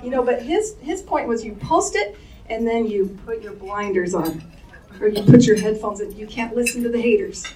You 0.03 0.11
know, 0.11 0.23
but 0.23 0.43
his 0.43 0.77
his 0.83 1.01
point 1.01 1.29
was 1.29 1.43
you 1.45 1.55
post 1.55 1.97
it 1.97 2.17
and 2.51 2.67
then 2.67 2.87
you 2.87 3.19
put 3.25 3.41
your 3.41 3.55
blinders 3.55 4.15
on. 4.15 4.45
Or 5.01 5.09
you 5.09 5.23
put 5.23 5.45
your 5.45 5.59
headphones 5.59 6.01
in. 6.01 6.15
You 6.15 6.27
can't 6.27 6.55
listen 6.55 6.83
to 6.83 6.91
the 6.91 7.01
haters. 7.01 7.47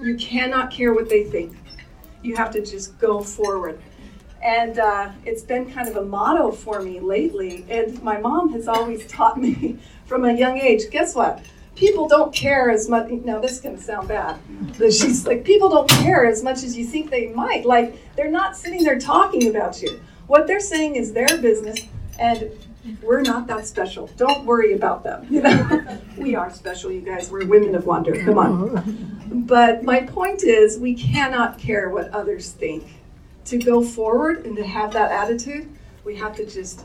You 0.00 0.16
cannot 0.16 0.70
care 0.70 0.92
what 0.92 1.08
they 1.08 1.24
think. 1.24 1.56
You 2.22 2.36
have 2.36 2.50
to 2.52 2.64
just 2.64 2.98
go 2.98 3.22
forward. 3.22 3.80
And 4.44 4.78
uh, 4.78 5.10
it's 5.24 5.42
been 5.42 5.72
kind 5.72 5.88
of 5.88 5.96
a 5.96 6.04
motto 6.04 6.52
for 6.52 6.82
me 6.82 7.00
lately. 7.00 7.64
And 7.70 8.00
my 8.02 8.18
mom 8.18 8.52
has 8.52 8.68
always 8.68 9.06
taught 9.06 9.38
me 9.38 9.78
from 10.04 10.26
a 10.26 10.32
young 10.32 10.58
age 10.58 10.90
guess 10.90 11.14
what? 11.14 11.42
People 11.76 12.06
don't 12.06 12.32
care 12.32 12.70
as 12.70 12.88
much. 12.88 13.10
Now, 13.10 13.40
this 13.40 13.58
to 13.60 13.80
sound 13.80 14.06
bad. 14.06 14.38
But 14.78 14.92
she's 14.92 15.26
like, 15.26 15.44
people 15.44 15.68
don't 15.68 15.88
care 15.88 16.24
as 16.24 16.44
much 16.44 16.62
as 16.62 16.76
you 16.76 16.84
think 16.84 17.10
they 17.10 17.28
might. 17.28 17.64
Like, 17.64 18.14
they're 18.14 18.30
not 18.30 18.56
sitting 18.56 18.84
there 18.84 18.98
talking 18.98 19.48
about 19.48 19.82
you. 19.82 20.00
What 20.28 20.46
they're 20.46 20.60
saying 20.60 20.94
is 20.94 21.12
their 21.12 21.26
business, 21.26 21.80
and 22.20 22.48
we're 23.02 23.22
not 23.22 23.48
that 23.48 23.66
special. 23.66 24.06
Don't 24.16 24.46
worry 24.46 24.74
about 24.74 25.02
them. 25.02 25.26
You 25.28 25.42
know, 25.42 25.98
we 26.16 26.36
are 26.36 26.48
special, 26.48 26.92
you 26.92 27.00
guys. 27.00 27.28
We're 27.28 27.44
women 27.44 27.74
of 27.74 27.86
wonder. 27.86 28.24
Come 28.24 28.38
on. 28.38 29.44
But 29.46 29.82
my 29.82 30.02
point 30.02 30.44
is, 30.44 30.78
we 30.78 30.94
cannot 30.94 31.58
care 31.58 31.90
what 31.90 32.08
others 32.10 32.52
think 32.52 32.84
to 33.44 33.58
go 33.58 33.82
forward 33.82 34.46
and 34.46 34.56
to 34.56 34.66
have 34.66 34.92
that 34.92 35.10
attitude, 35.10 35.68
we 36.04 36.16
have 36.16 36.34
to 36.36 36.46
just 36.46 36.84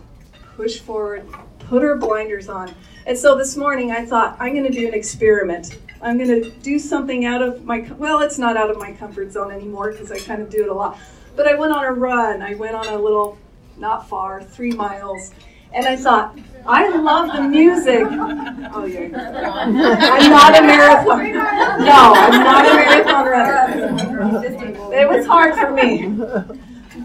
push 0.56 0.80
forward, 0.80 1.25
put 1.60 1.84
our 1.84 1.98
blinders 1.98 2.50
on. 2.50 2.74
And 3.06 3.18
so 3.18 3.38
this 3.38 3.56
morning 3.56 3.92
I 3.92 4.06
thought, 4.06 4.36
I'm 4.39 4.54
going 4.54 4.66
to 4.66 4.72
do 4.72 4.88
an 4.88 4.94
experiment. 4.94 5.78
I'm 6.01 6.18
going 6.18 6.42
to 6.42 6.50
do 6.60 6.80
something 6.80 7.25
out 7.25 7.42
of 7.42 7.63
my, 7.66 7.89
well, 7.98 8.22
it's 8.22 8.38
not 8.38 8.58
out 8.58 8.70
of 8.70 8.78
my 8.78 8.92
comfort 8.94 9.32
zone 9.32 9.51
anymore 9.51 9.92
because 9.92 10.12
I 10.12 10.20
kind 10.20 10.42
of 10.42 10.50
do 10.50 10.63
it 10.63 10.70
a 10.70 10.74
lot. 10.74 10.98
But 11.36 11.48
I 11.48 11.56
went 11.56 11.72
on 11.72 11.86
a 11.86 11.92
run. 11.92 12.42
I 12.42 12.56
went 12.56 12.75
on 12.75 12.88
a 12.88 12.98
little, 12.98 13.38
not 13.78 14.10
far, 14.10 14.44
three 14.44 14.72
miles. 14.72 15.32
And 15.74 15.86
I 15.86 15.96
thought, 15.96 16.38
I 16.66 16.90
love 16.90 17.36
the 17.36 17.42
music. 17.44 18.08
Oh, 18.72 18.86
yeah. 18.86 19.10
I'm 19.58 20.30
not 20.30 20.56
a 20.56 20.62
marathon. 20.62 21.34
No, 21.34 22.14
I'm 22.16 22.44
not 22.44 22.66
a 22.68 22.74
marathon 22.76 23.26
runner. 23.26 24.94
It 24.94 25.10
was 25.10 25.26
hard 25.26 25.56
for 25.56 25.72
me. 25.72 26.06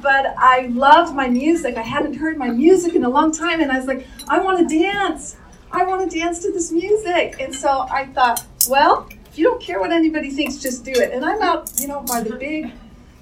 But 0.03 0.35
I 0.37 0.69
loved 0.73 1.15
my 1.15 1.27
music. 1.27 1.79
I 1.79 1.83
hadn't 1.83 2.15
heard 2.15 2.37
my 2.37 2.51
music 2.51 2.95
in 2.95 3.05
a 3.05 3.09
long 3.09 3.33
time, 3.33 3.63
and 3.63 3.73
I 3.73 3.79
was 3.79 3.87
like, 3.87 4.07
I 4.29 4.41
want 4.41 4.69
to 4.69 4.79
dance. 4.79 5.37
I 5.73 5.85
want 5.87 6.11
to 6.11 6.19
dance 6.19 6.41
to 6.41 6.53
this 6.53 6.71
music. 6.71 7.37
And 7.41 7.55
so 7.55 7.87
I 7.91 8.07
thought, 8.09 8.45
well, 8.69 9.09
if 9.25 9.39
you 9.39 9.45
don't 9.45 9.63
care 9.63 9.81
what 9.81 9.91
anybody 9.91 10.31
thinks, 10.31 10.59
just 10.59 10.85
do 10.85 10.93
it. 10.93 11.13
And 11.13 11.25
I'm 11.25 11.41
out, 11.41 11.71
you 11.81 11.89
know, 11.89 12.03
by 12.03 12.21
the 12.21 12.37
big 12.37 12.73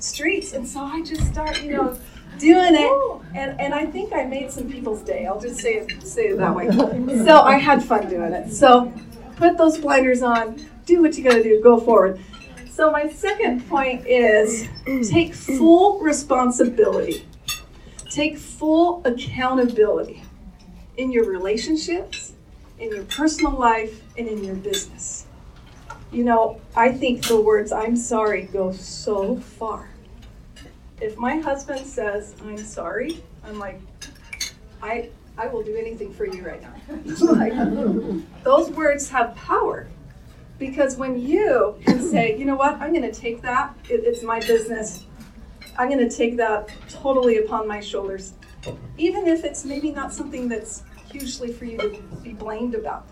streets, 0.00 0.52
and 0.52 0.66
so 0.66 0.80
I 0.80 1.00
just 1.02 1.28
start, 1.28 1.62
you 1.62 1.74
know 1.74 1.96
doing 2.38 2.74
it. 2.74 3.20
And, 3.34 3.58
and 3.60 3.74
I 3.74 3.86
think 3.86 4.12
I 4.12 4.24
made 4.24 4.50
some 4.50 4.70
people's 4.70 5.02
day. 5.02 5.26
I'll 5.26 5.40
just 5.40 5.60
say 5.60 5.74
it, 5.74 6.06
say 6.06 6.28
it 6.28 6.38
that 6.38 6.54
way. 6.54 6.68
So 7.24 7.40
I 7.40 7.56
had 7.58 7.82
fun 7.82 8.08
doing 8.08 8.32
it. 8.32 8.52
So 8.52 8.92
put 9.36 9.56
those 9.56 9.78
blinders 9.78 10.22
on, 10.22 10.60
do 10.84 11.00
what 11.00 11.16
you 11.16 11.24
got 11.24 11.34
to 11.34 11.42
do, 11.42 11.60
go 11.62 11.80
forward. 11.80 12.20
So 12.70 12.90
my 12.90 13.08
second 13.08 13.68
point 13.68 14.06
is 14.06 14.66
take 15.08 15.34
full 15.34 16.00
responsibility. 16.00 17.26
Take 18.10 18.38
full 18.38 19.02
accountability 19.04 20.22
in 20.96 21.10
your 21.10 21.24
relationships, 21.24 22.32
in 22.78 22.90
your 22.90 23.04
personal 23.04 23.52
life, 23.52 24.02
and 24.18 24.28
in 24.28 24.44
your 24.44 24.54
business. 24.56 25.26
You 26.10 26.24
know, 26.24 26.60
I 26.76 26.92
think 26.92 27.26
the 27.26 27.40
words 27.40 27.72
I'm 27.72 27.96
sorry 27.96 28.42
go 28.42 28.72
so 28.72 29.36
far 29.36 29.91
if 31.02 31.16
my 31.18 31.38
husband 31.38 31.84
says 31.86 32.34
I'm 32.44 32.56
sorry, 32.58 33.22
I'm 33.44 33.58
like, 33.58 33.80
I 34.80 35.10
I 35.36 35.46
will 35.48 35.62
do 35.62 35.76
anything 35.76 36.12
for 36.12 36.26
you 36.26 36.46
right 36.46 36.62
now. 36.62 36.74
like, 37.20 37.54
those 38.44 38.70
words 38.70 39.08
have 39.10 39.34
power 39.34 39.88
because 40.58 40.96
when 40.96 41.18
you 41.18 41.74
can 41.84 42.00
say, 42.00 42.38
you 42.38 42.44
know 42.44 42.54
what, 42.54 42.74
I'm 42.74 42.92
going 42.92 43.10
to 43.10 43.20
take 43.20 43.40
that. 43.42 43.74
It, 43.88 44.04
it's 44.04 44.22
my 44.22 44.40
business. 44.40 45.06
I'm 45.78 45.88
going 45.88 46.06
to 46.06 46.14
take 46.14 46.36
that 46.36 46.70
totally 46.90 47.38
upon 47.38 47.66
my 47.66 47.80
shoulders, 47.80 48.34
even 48.98 49.26
if 49.26 49.42
it's 49.42 49.64
maybe 49.64 49.90
not 49.90 50.12
something 50.12 50.48
that's 50.48 50.82
hugely 51.10 51.52
for 51.52 51.64
you 51.64 51.78
to 51.78 52.02
be 52.22 52.34
blamed 52.34 52.74
about. 52.74 53.08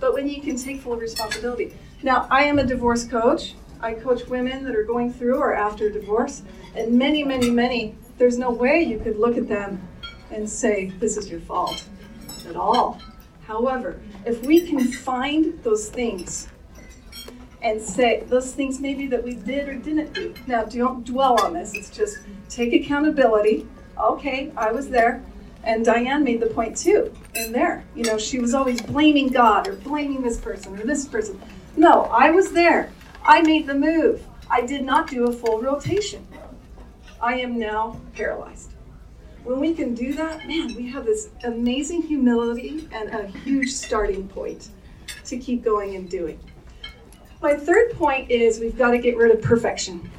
But 0.00 0.12
when 0.12 0.28
you 0.28 0.42
can 0.42 0.56
take 0.56 0.82
full 0.82 0.96
responsibility. 0.96 1.72
Now, 2.02 2.26
I 2.30 2.44
am 2.44 2.58
a 2.58 2.64
divorce 2.64 3.04
coach. 3.04 3.54
I 3.84 3.92
coach 3.92 4.26
women 4.28 4.64
that 4.64 4.74
are 4.74 4.82
going 4.82 5.12
through 5.12 5.36
or 5.36 5.54
after 5.54 5.90
divorce, 5.90 6.40
and 6.74 6.98
many, 6.98 7.22
many, 7.22 7.50
many, 7.50 7.94
there's 8.16 8.38
no 8.38 8.50
way 8.50 8.82
you 8.82 8.98
could 8.98 9.18
look 9.18 9.36
at 9.36 9.46
them 9.46 9.86
and 10.30 10.48
say, 10.48 10.90
This 10.98 11.18
is 11.18 11.30
your 11.30 11.40
fault 11.40 11.84
at 12.48 12.56
all. 12.56 12.98
However, 13.46 14.00
if 14.24 14.40
we 14.46 14.66
can 14.66 14.80
find 14.90 15.62
those 15.62 15.90
things 15.90 16.48
and 17.60 17.80
say 17.80 18.24
those 18.28 18.54
things 18.54 18.80
maybe 18.80 19.06
that 19.08 19.22
we 19.22 19.34
did 19.34 19.68
or 19.68 19.74
didn't 19.74 20.14
do. 20.14 20.34
Now, 20.46 20.64
don't 20.64 21.04
dwell 21.04 21.40
on 21.42 21.52
this. 21.52 21.74
It's 21.74 21.90
just 21.90 22.18
take 22.48 22.72
accountability. 22.72 23.66
Okay, 23.98 24.50
I 24.56 24.72
was 24.72 24.88
there. 24.88 25.22
And 25.62 25.84
Diane 25.84 26.24
made 26.24 26.40
the 26.40 26.46
point 26.46 26.76
too 26.76 27.12
in 27.34 27.52
there. 27.52 27.84
You 27.94 28.04
know, 28.04 28.16
she 28.16 28.38
was 28.38 28.54
always 28.54 28.80
blaming 28.80 29.28
God 29.28 29.68
or 29.68 29.76
blaming 29.76 30.22
this 30.22 30.38
person 30.38 30.78
or 30.78 30.84
this 30.84 31.06
person. 31.06 31.40
No, 31.76 32.02
I 32.04 32.30
was 32.30 32.52
there. 32.52 32.90
I 33.26 33.40
made 33.40 33.66
the 33.66 33.74
move. 33.74 34.26
I 34.50 34.60
did 34.60 34.84
not 34.84 35.08
do 35.08 35.24
a 35.24 35.32
full 35.32 35.60
rotation. 35.60 36.26
I 37.22 37.40
am 37.40 37.58
now 37.58 37.98
paralyzed. 38.14 38.72
When 39.44 39.60
we 39.60 39.74
can 39.74 39.94
do 39.94 40.12
that, 40.14 40.46
man, 40.46 40.74
we 40.74 40.86
have 40.90 41.06
this 41.06 41.30
amazing 41.44 42.02
humility 42.02 42.86
and 42.92 43.08
a 43.08 43.26
huge 43.26 43.70
starting 43.72 44.28
point 44.28 44.68
to 45.24 45.38
keep 45.38 45.64
going 45.64 45.96
and 45.96 46.08
doing. 46.08 46.38
My 47.40 47.54
third 47.56 47.92
point 47.92 48.30
is 48.30 48.60
we've 48.60 48.76
got 48.76 48.90
to 48.90 48.98
get 48.98 49.16
rid 49.16 49.34
of 49.34 49.42
perfection. 49.42 50.10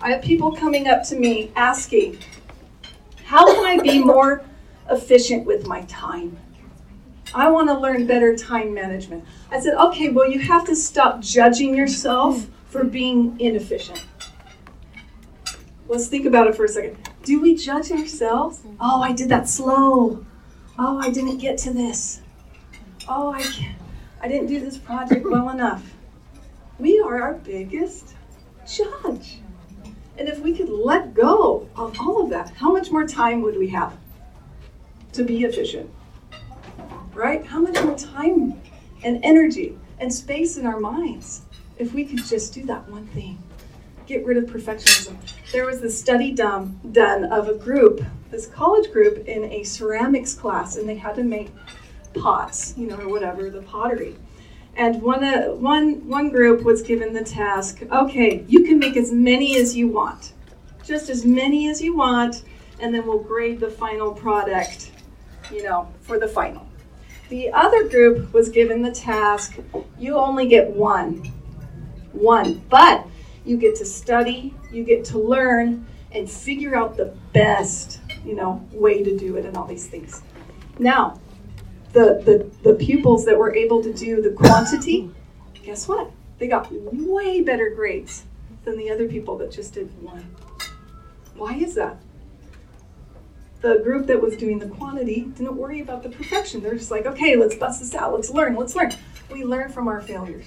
I 0.00 0.10
have 0.10 0.22
people 0.22 0.52
coming 0.52 0.88
up 0.88 1.04
to 1.08 1.16
me 1.16 1.52
asking, 1.54 2.18
How 3.24 3.46
can 3.46 3.64
I 3.64 3.80
be 3.80 4.02
more 4.02 4.44
efficient 4.90 5.46
with 5.46 5.66
my 5.66 5.82
time? 5.82 6.36
I 7.34 7.50
want 7.50 7.68
to 7.68 7.78
learn 7.78 8.06
better 8.06 8.36
time 8.36 8.72
management. 8.72 9.24
I 9.50 9.60
said, 9.60 9.74
okay, 9.74 10.08
well, 10.08 10.30
you 10.30 10.38
have 10.40 10.64
to 10.66 10.76
stop 10.76 11.20
judging 11.20 11.74
yourself 11.74 12.48
for 12.66 12.84
being 12.84 13.38
inefficient. 13.40 14.04
Let's 15.88 16.08
think 16.08 16.26
about 16.26 16.46
it 16.46 16.54
for 16.54 16.64
a 16.64 16.68
second. 16.68 16.96
Do 17.24 17.40
we 17.40 17.54
judge 17.54 17.90
ourselves? 17.90 18.62
Oh, 18.80 19.02
I 19.02 19.12
did 19.12 19.28
that 19.30 19.48
slow. 19.48 20.24
Oh, 20.78 20.98
I 20.98 21.10
didn't 21.10 21.38
get 21.38 21.58
to 21.58 21.72
this. 21.72 22.20
Oh, 23.08 23.32
I, 23.32 23.44
I 24.22 24.28
didn't 24.28 24.48
do 24.48 24.60
this 24.60 24.78
project 24.78 25.26
well 25.28 25.50
enough. 25.50 25.94
We 26.78 27.00
are 27.00 27.20
our 27.20 27.34
biggest 27.34 28.14
judge. 28.66 29.40
And 30.18 30.28
if 30.28 30.40
we 30.40 30.54
could 30.54 30.68
let 30.68 31.14
go 31.14 31.68
of 31.76 31.98
all 32.00 32.22
of 32.22 32.30
that, 32.30 32.50
how 32.50 32.72
much 32.72 32.90
more 32.90 33.06
time 33.06 33.40
would 33.42 33.56
we 33.56 33.68
have 33.68 33.96
to 35.12 35.24
be 35.24 35.44
efficient? 35.44 35.90
Right? 37.18 37.44
How 37.44 37.60
much 37.60 37.74
more 37.82 37.98
time 37.98 38.60
and 39.02 39.20
energy 39.24 39.76
and 39.98 40.12
space 40.12 40.56
in 40.56 40.66
our 40.66 40.78
minds 40.78 41.42
if 41.76 41.92
we 41.92 42.04
could 42.04 42.24
just 42.24 42.54
do 42.54 42.64
that 42.66 42.88
one 42.88 43.06
thing? 43.08 43.42
Get 44.06 44.24
rid 44.24 44.36
of 44.36 44.44
perfectionism. 44.44 45.16
There 45.52 45.66
was 45.66 45.80
this 45.80 45.98
study 45.98 46.32
done, 46.32 46.80
done 46.92 47.24
of 47.24 47.48
a 47.48 47.54
group, 47.54 48.02
this 48.30 48.46
college 48.46 48.90
group, 48.92 49.26
in 49.26 49.44
a 49.44 49.64
ceramics 49.64 50.32
class, 50.32 50.76
and 50.76 50.88
they 50.88 50.94
had 50.94 51.16
to 51.16 51.24
make 51.24 51.50
pots, 52.14 52.74
you 52.76 52.86
know, 52.86 52.96
or 52.96 53.08
whatever, 53.08 53.50
the 53.50 53.62
pottery. 53.62 54.16
And 54.76 55.02
one, 55.02 55.24
uh, 55.24 55.48
one, 55.48 56.06
one 56.06 56.30
group 56.30 56.62
was 56.62 56.82
given 56.82 57.12
the 57.12 57.24
task 57.24 57.82
okay, 57.90 58.44
you 58.46 58.62
can 58.62 58.78
make 58.78 58.96
as 58.96 59.12
many 59.12 59.56
as 59.56 59.76
you 59.76 59.88
want, 59.88 60.34
just 60.84 61.10
as 61.10 61.26
many 61.26 61.68
as 61.68 61.82
you 61.82 61.96
want, 61.96 62.44
and 62.78 62.94
then 62.94 63.06
we'll 63.06 63.18
grade 63.18 63.58
the 63.58 63.70
final 63.70 64.12
product, 64.12 64.92
you 65.52 65.64
know, 65.64 65.92
for 66.00 66.18
the 66.20 66.28
final. 66.28 66.67
The 67.28 67.50
other 67.52 67.88
group 67.88 68.32
was 68.32 68.48
given 68.48 68.82
the 68.82 68.90
task 68.90 69.58
you 69.98 70.16
only 70.16 70.48
get 70.48 70.70
one. 70.70 71.24
One. 72.12 72.62
But 72.70 73.06
you 73.44 73.56
get 73.56 73.76
to 73.76 73.84
study, 73.84 74.54
you 74.72 74.84
get 74.84 75.04
to 75.06 75.18
learn, 75.18 75.86
and 76.12 76.30
figure 76.30 76.74
out 76.74 76.96
the 76.96 77.14
best, 77.32 78.00
you 78.24 78.34
know, 78.34 78.66
way 78.72 79.02
to 79.02 79.16
do 79.16 79.36
it 79.36 79.44
and 79.44 79.56
all 79.56 79.66
these 79.66 79.86
things. 79.86 80.22
Now, 80.78 81.20
the, 81.92 82.22
the, 82.24 82.70
the 82.70 82.74
pupils 82.74 83.24
that 83.26 83.36
were 83.36 83.54
able 83.54 83.82
to 83.82 83.92
do 83.92 84.22
the 84.22 84.30
quantity, 84.30 85.10
guess 85.62 85.86
what? 85.86 86.10
They 86.38 86.46
got 86.46 86.70
way 86.72 87.42
better 87.42 87.70
grades 87.70 88.24
than 88.64 88.78
the 88.78 88.90
other 88.90 89.06
people 89.08 89.36
that 89.38 89.50
just 89.50 89.74
did 89.74 89.90
one. 90.02 90.34
Why 91.34 91.54
is 91.54 91.74
that? 91.74 91.98
The 93.60 93.80
group 93.82 94.06
that 94.06 94.20
was 94.20 94.36
doing 94.36 94.58
the 94.58 94.68
quantity 94.68 95.22
didn't 95.36 95.56
worry 95.56 95.80
about 95.80 96.02
the 96.02 96.08
perfection. 96.08 96.62
They're 96.62 96.76
just 96.76 96.90
like, 96.90 97.06
okay, 97.06 97.36
let's 97.36 97.56
bust 97.56 97.80
this 97.80 97.94
out. 97.94 98.12
Let's 98.12 98.30
learn. 98.30 98.54
Let's 98.54 98.76
learn. 98.76 98.92
We 99.30 99.44
learn 99.44 99.70
from 99.70 99.88
our 99.88 100.00
failures. 100.00 100.46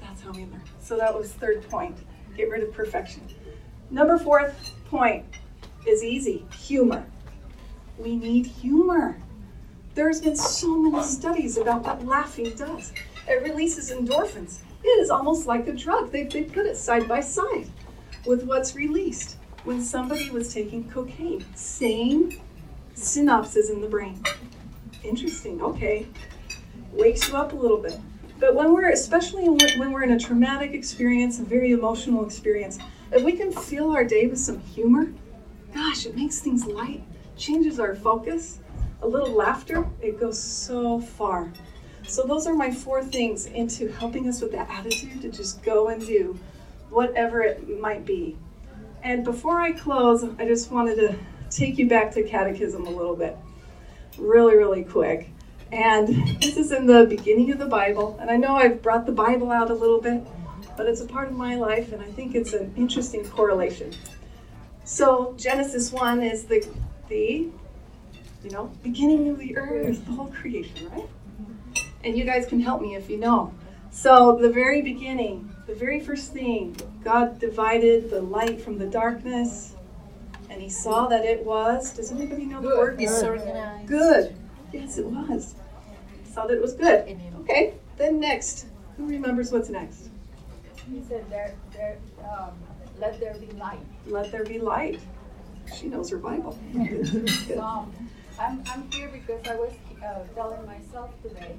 That's 0.00 0.22
how 0.22 0.32
we 0.32 0.42
learn. 0.42 0.62
So 0.80 0.96
that 0.98 1.16
was 1.16 1.32
third 1.32 1.68
point. 1.68 1.96
Get 2.36 2.50
rid 2.50 2.62
of 2.62 2.72
perfection. 2.72 3.22
Number 3.90 4.18
fourth 4.18 4.74
point 4.86 5.24
is 5.86 6.04
easy 6.04 6.46
humor. 6.58 7.04
We 7.98 8.16
need 8.16 8.46
humor. 8.46 9.16
There's 9.94 10.20
been 10.20 10.36
so 10.36 10.78
many 10.78 11.04
studies 11.04 11.56
about 11.56 11.82
what 11.84 12.04
laughing 12.04 12.54
does. 12.56 12.92
It 13.28 13.42
releases 13.42 13.90
endorphins. 13.90 14.60
It 14.82 14.88
is 14.88 15.10
almost 15.10 15.46
like 15.46 15.68
a 15.68 15.72
drug. 15.72 16.10
They, 16.10 16.24
they 16.24 16.44
put 16.44 16.66
it 16.66 16.76
side 16.76 17.06
by 17.06 17.20
side 17.20 17.68
with 18.26 18.44
what's 18.44 18.74
released 18.74 19.36
when 19.64 19.82
somebody 19.82 20.30
was 20.30 20.52
taking 20.52 20.88
cocaine. 20.90 21.44
Same 21.54 22.30
synapses 22.94 23.70
in 23.70 23.80
the 23.80 23.88
brain. 23.88 24.22
Interesting, 25.04 25.62
okay. 25.62 26.06
Wakes 26.92 27.28
you 27.28 27.36
up 27.36 27.52
a 27.52 27.56
little 27.56 27.78
bit. 27.78 27.98
But 28.38 28.54
when 28.54 28.72
we're, 28.72 28.90
especially 28.90 29.48
when 29.48 29.92
we're 29.92 30.02
in 30.02 30.12
a 30.12 30.18
traumatic 30.18 30.72
experience, 30.72 31.38
a 31.38 31.44
very 31.44 31.72
emotional 31.72 32.24
experience, 32.24 32.78
if 33.12 33.22
we 33.22 33.32
can 33.32 33.52
fill 33.52 33.92
our 33.92 34.04
day 34.04 34.26
with 34.26 34.38
some 34.38 34.58
humor, 34.60 35.12
gosh, 35.72 36.06
it 36.06 36.16
makes 36.16 36.40
things 36.40 36.66
light, 36.66 37.04
changes 37.36 37.78
our 37.78 37.94
focus. 37.94 38.58
A 39.02 39.06
little 39.06 39.32
laughter, 39.32 39.86
it 40.00 40.18
goes 40.18 40.42
so 40.42 41.00
far. 41.00 41.52
So, 42.06 42.24
those 42.24 42.48
are 42.48 42.54
my 42.54 42.70
four 42.70 43.02
things 43.04 43.46
into 43.46 43.88
helping 43.92 44.28
us 44.28 44.40
with 44.40 44.50
that 44.52 44.68
attitude 44.70 45.22
to 45.22 45.28
just 45.28 45.62
go 45.62 45.88
and 45.88 46.04
do 46.04 46.38
whatever 46.90 47.42
it 47.42 47.80
might 47.80 48.04
be. 48.04 48.36
And 49.02 49.24
before 49.24 49.60
I 49.60 49.72
close, 49.72 50.24
I 50.38 50.46
just 50.46 50.70
wanted 50.70 50.96
to 50.96 51.16
take 51.50 51.78
you 51.78 51.88
back 51.88 52.12
to 52.14 52.22
catechism 52.22 52.86
a 52.86 52.90
little 52.90 53.16
bit, 53.16 53.36
really, 54.16 54.56
really 54.56 54.84
quick. 54.84 55.28
And 55.72 56.08
this 56.40 56.56
is 56.56 56.70
in 56.70 56.86
the 56.86 57.06
beginning 57.06 57.50
of 57.50 57.58
the 57.58 57.66
Bible. 57.66 58.16
And 58.20 58.30
I 58.30 58.36
know 58.36 58.54
I've 58.54 58.82
brought 58.82 59.06
the 59.06 59.12
Bible 59.12 59.50
out 59.50 59.70
a 59.70 59.74
little 59.74 60.00
bit, 60.00 60.22
but 60.76 60.86
it's 60.86 61.00
a 61.00 61.06
part 61.06 61.28
of 61.28 61.34
my 61.34 61.56
life, 61.56 61.92
and 61.92 62.02
I 62.02 62.06
think 62.06 62.34
it's 62.34 62.52
an 62.52 62.72
interesting 62.76 63.24
correlation. 63.24 63.92
So 64.84 65.34
Genesis 65.36 65.92
1 65.92 66.22
is 66.22 66.44
the, 66.44 66.66
the 67.08 67.48
you 68.42 68.50
know, 68.50 68.72
beginning 68.82 69.28
of 69.28 69.38
the 69.38 69.56
earth, 69.56 70.04
the 70.06 70.12
whole 70.12 70.28
creation, 70.28 70.90
right? 70.90 71.08
And 72.04 72.16
you 72.16 72.24
guys 72.24 72.46
can 72.46 72.60
help 72.60 72.82
me 72.82 72.94
if 72.94 73.08
you 73.08 73.16
know. 73.16 73.54
So 73.90 74.38
the 74.40 74.50
very 74.50 74.82
beginning, 74.82 75.51
the 75.66 75.74
very 75.74 76.00
first 76.00 76.32
thing, 76.32 76.76
God 77.04 77.38
divided 77.38 78.10
the 78.10 78.20
light 78.20 78.60
from 78.60 78.78
the 78.78 78.86
darkness, 78.86 79.74
and 80.50 80.60
He 80.60 80.68
saw 80.68 81.06
that 81.08 81.24
it 81.24 81.44
was. 81.44 81.92
Does 81.92 82.12
anybody 82.12 82.44
know 82.44 82.60
the 82.60 82.68
word? 82.68 82.98
Disorganized. 82.98 83.88
Good. 83.88 84.34
Yes, 84.72 84.98
it 84.98 85.06
was. 85.06 85.54
He 86.24 86.32
Saw 86.32 86.46
that 86.46 86.56
it 86.56 86.62
was 86.62 86.74
good. 86.74 87.18
Okay. 87.40 87.74
Then 87.96 88.20
next, 88.20 88.66
who 88.96 89.06
remembers 89.06 89.52
what's 89.52 89.68
next? 89.68 90.08
He 90.90 91.02
said, 91.08 91.28
there, 91.30 91.54
there, 91.72 91.98
um, 92.24 92.50
"Let 92.98 93.20
there 93.20 93.34
be 93.34 93.46
light." 93.52 93.78
Let 94.06 94.32
there 94.32 94.44
be 94.44 94.58
light. 94.58 94.98
She 95.78 95.86
knows 95.86 96.10
her 96.10 96.18
Bible. 96.18 96.58
um, 97.60 97.92
I'm, 98.38 98.62
I'm 98.66 98.90
here 98.90 99.08
because 99.12 99.46
I 99.46 99.54
was 99.54 99.72
uh, 100.04 100.24
telling 100.34 100.66
myself 100.66 101.10
today 101.22 101.54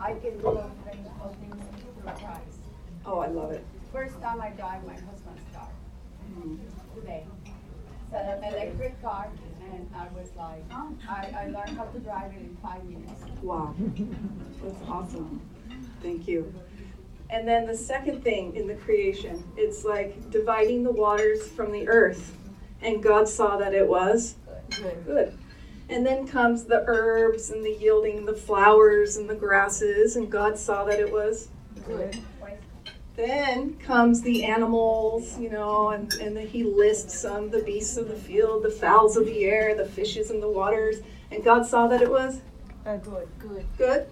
I 0.00 0.14
can 0.14 0.38
do 0.38 0.46
all 0.48 0.70
things 1.40 1.56
through 2.02 2.12
Christ. 2.12 2.61
Oh, 3.04 3.18
I 3.18 3.28
love 3.28 3.52
it. 3.52 3.64
First 3.92 4.20
time 4.20 4.40
I 4.40 4.50
drive 4.50 4.86
my 4.86 4.94
husband's 4.94 5.42
car 5.54 5.68
mm-hmm. 6.30 7.00
today. 7.00 7.24
So 8.10 8.16
an 8.18 8.44
electric 8.44 9.02
car, 9.02 9.28
and 9.72 9.88
I 9.96 10.06
was 10.08 10.28
like, 10.36 10.62
oh, 10.70 10.94
I, 11.08 11.34
I 11.36 11.44
learned 11.46 11.76
how 11.76 11.84
to 11.84 11.98
drive 11.98 12.32
it 12.32 12.40
in 12.40 12.56
five 12.62 12.84
minutes. 12.84 13.22
Wow, 13.42 13.74
that's 14.62 14.82
awesome. 14.88 15.40
Thank 16.02 16.28
you. 16.28 16.52
And 17.30 17.48
then 17.48 17.66
the 17.66 17.76
second 17.76 18.22
thing 18.22 18.54
in 18.54 18.66
the 18.66 18.74
creation, 18.74 19.42
it's 19.56 19.84
like 19.84 20.30
dividing 20.30 20.84
the 20.84 20.92
waters 20.92 21.48
from 21.48 21.72
the 21.72 21.88
earth. 21.88 22.36
And 22.82 23.02
God 23.02 23.28
saw 23.28 23.56
that 23.56 23.72
it 23.72 23.88
was 23.88 24.34
good. 24.76 25.06
good. 25.06 25.38
And 25.88 26.04
then 26.04 26.26
comes 26.26 26.64
the 26.64 26.84
herbs 26.86 27.50
and 27.50 27.64
the 27.64 27.72
yielding 27.72 28.26
the 28.26 28.34
flowers 28.34 29.16
and 29.16 29.28
the 29.28 29.34
grasses, 29.34 30.16
and 30.16 30.30
God 30.30 30.58
saw 30.58 30.84
that 30.84 31.00
it 31.00 31.10
was 31.10 31.48
good. 31.86 32.18
Then 33.14 33.76
comes 33.76 34.22
the 34.22 34.44
animals, 34.44 35.38
you 35.38 35.50
know, 35.50 35.90
and, 35.90 36.12
and 36.14 36.36
then 36.36 36.46
he 36.46 36.64
lists 36.64 37.18
some 37.18 37.50
the 37.50 37.62
beasts 37.62 37.96
of 37.98 38.08
the 38.08 38.16
field, 38.16 38.62
the 38.62 38.70
fowls 38.70 39.16
of 39.16 39.26
the 39.26 39.44
air, 39.44 39.74
the 39.74 39.84
fishes 39.84 40.30
in 40.30 40.40
the 40.40 40.48
waters. 40.48 41.00
And 41.30 41.44
God 41.44 41.66
saw 41.66 41.86
that 41.88 42.00
it 42.00 42.10
was 42.10 42.40
uh, 42.86 42.96
good. 42.96 43.28
Good. 43.38 43.66
Good. 43.76 44.06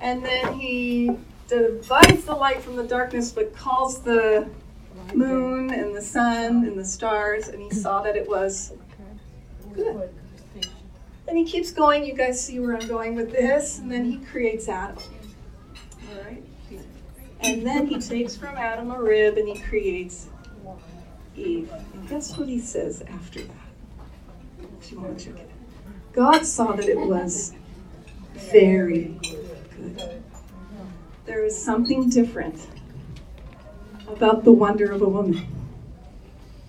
And 0.00 0.24
then 0.24 0.54
he 0.54 1.16
divides 1.48 2.24
the 2.24 2.34
light 2.34 2.62
from 2.62 2.76
the 2.76 2.86
darkness, 2.86 3.32
but 3.32 3.54
calls 3.54 4.00
the 4.00 4.48
moon 5.14 5.70
and 5.70 5.96
the 5.96 6.02
sun 6.02 6.64
and 6.64 6.78
the 6.78 6.84
stars, 6.84 7.48
and 7.48 7.60
he 7.60 7.70
saw 7.70 8.02
that 8.02 8.16
it 8.16 8.28
was 8.28 8.72
good. 9.74 10.10
And 11.26 11.38
he 11.38 11.44
keeps 11.44 11.70
going. 11.70 12.04
You 12.04 12.14
guys 12.14 12.44
see 12.44 12.58
where 12.58 12.76
I'm 12.76 12.88
going 12.88 13.14
with 13.14 13.30
this. 13.30 13.78
And 13.78 13.90
then 13.90 14.04
he 14.04 14.18
creates 14.18 14.68
Adam. 14.68 14.98
And 17.42 17.66
then 17.66 17.86
he 17.86 17.98
takes 17.98 18.36
from 18.36 18.56
Adam 18.56 18.90
a 18.90 19.00
rib 19.00 19.38
and 19.38 19.48
he 19.48 19.58
creates 19.58 20.28
Eve. 21.36 21.72
And 21.94 22.08
guess 22.08 22.36
what 22.36 22.48
he 22.48 22.58
says 22.58 23.02
after 23.02 23.40
that? 23.40 24.66
If 24.80 24.92
you 24.92 25.00
want 25.00 25.18
to 25.18 25.24
check 25.24 25.40
it. 25.40 25.50
God 26.12 26.44
saw 26.44 26.72
that 26.72 26.88
it 26.88 26.98
was 26.98 27.54
very 28.34 29.18
good. 29.76 30.22
There 31.24 31.44
is 31.44 31.56
something 31.56 32.10
different 32.10 32.66
about 34.08 34.44
the 34.44 34.52
wonder 34.52 34.90
of 34.90 35.02
a 35.02 35.08
woman. 35.08 35.46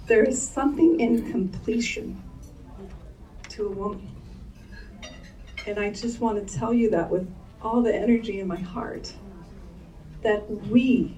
There 0.08 0.24
is 0.24 0.42
something 0.48 1.00
in 1.00 1.32
completion 1.32 2.22
to 3.50 3.68
a 3.68 3.72
woman. 3.72 4.08
And 5.68 5.80
I 5.80 5.90
just 5.90 6.20
want 6.20 6.48
to 6.48 6.58
tell 6.58 6.74
you 6.74 6.90
that 6.92 7.10
with 7.10 7.32
all 7.62 7.82
the 7.82 7.96
energy 7.96 8.40
in 8.40 8.48
my 8.48 8.60
heart 8.60 9.14
that 10.22 10.68
we 10.68 11.18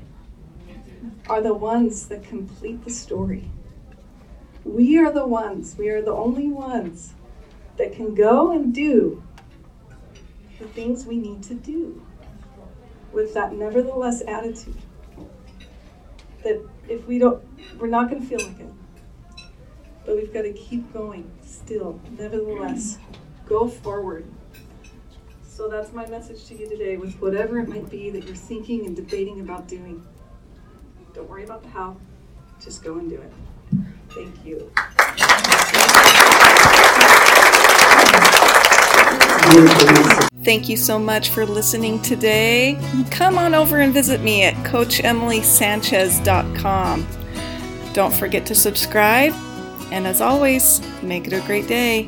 are 1.30 1.42
the 1.42 1.54
ones 1.54 2.08
that 2.08 2.24
complete 2.24 2.84
the 2.84 2.92
story. 2.92 3.50
We 4.64 4.98
are 4.98 5.12
the 5.12 5.28
ones, 5.28 5.76
we 5.78 5.90
are 5.90 6.02
the 6.02 6.14
only 6.14 6.48
ones 6.48 7.14
that 7.78 7.94
can 7.94 8.16
go 8.16 8.52
and 8.52 8.74
do 8.74 9.24
the 10.60 10.68
things 10.68 11.06
we 11.06 11.18
need 11.18 11.44
to 11.44 11.54
do 11.56 12.06
with 13.12 13.34
that 13.34 13.54
nevertheless 13.54 14.22
attitude. 14.28 14.78
That 16.44 16.66
if 16.88 17.06
we 17.08 17.20
don't, 17.20 17.44
we're 17.78 17.88
not 17.88 18.10
going 18.10 18.22
to 18.22 18.28
feel 18.28 18.46
like 18.46 18.60
it. 18.60 18.70
But 20.06 20.16
we've 20.16 20.34
got 20.34 20.42
to 20.42 20.54
keep 20.54 20.92
going 20.94 21.32
still, 21.42 22.00
nevertheless. 22.18 22.98
Go 23.46 23.68
forward. 23.68 24.26
So 25.56 25.70
that's 25.70 25.94
my 25.94 26.06
message 26.08 26.48
to 26.48 26.58
you 26.58 26.68
today 26.68 26.98
with 26.98 27.14
whatever 27.22 27.60
it 27.60 27.70
might 27.70 27.88
be 27.88 28.10
that 28.10 28.26
you're 28.26 28.36
thinking 28.36 28.88
and 28.88 28.96
debating 28.96 29.40
about 29.40 29.68
doing. 29.68 30.04
Don't 31.14 31.30
worry 31.30 31.44
about 31.44 31.62
the 31.62 31.70
how, 31.70 31.96
just 32.60 32.84
go 32.84 32.98
and 32.98 33.08
do 33.08 33.22
it. 33.22 33.32
Thank 34.10 34.44
you. 34.44 34.72
Thank 40.44 40.70
you 40.70 40.76
so 40.76 40.98
much 40.98 41.30
for 41.30 41.46
listening 41.46 42.02
today. 42.02 42.80
Come 43.12 43.38
on 43.38 43.54
over 43.54 43.78
and 43.78 43.94
visit 43.94 44.22
me 44.22 44.46
at 44.46 44.56
CoachEmilySanchez.com. 44.66 47.08
Don't 47.94 48.14
forget 48.16 48.48
to 48.48 48.56
subscribe, 48.56 49.34
and 49.92 50.08
as 50.08 50.20
always, 50.20 50.82
make 51.04 51.28
it 51.28 51.34
a 51.34 51.42
great 51.42 51.68
day. 51.68 52.08